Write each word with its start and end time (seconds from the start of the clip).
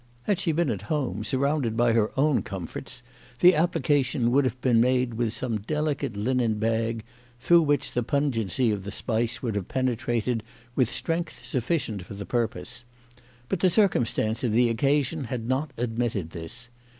Had 0.23 0.39
she 0.39 0.51
been 0.51 0.71
at 0.71 0.81
home, 0.89 1.23
sur 1.23 1.37
rounded 1.37 1.77
by 1.77 1.93
her 1.93 2.11
own 2.19 2.41
comforts, 2.41 3.03
the 3.37 3.53
application 3.53 4.31
would 4.31 4.45
have 4.45 4.59
been 4.59 4.81
made 4.81 5.13
with, 5.13 5.31
some 5.31 5.59
delicate 5.59 6.17
linen 6.17 6.55
bag, 6.55 7.03
through 7.39 7.61
which 7.61 7.91
the 7.91 8.01
pungency 8.01 8.71
of 8.71 8.83
the 8.83 8.89
spice 8.91 9.43
would 9.43 9.53
have 9.53 9.67
penetrated 9.67 10.41
with, 10.75 10.89
strength 10.89 11.45
sufficient 11.45 12.01
for 12.03 12.15
the 12.15 12.25
purpose. 12.25 12.83
But 13.47 13.59
the 13.59 13.69
cir 13.69 13.87
cumstance 13.89 14.43
of 14.43 14.53
the 14.53 14.69
occasion 14.69 15.25
had 15.25 15.47
not 15.47 15.69
admitted 15.77 16.31
this. 16.31 16.69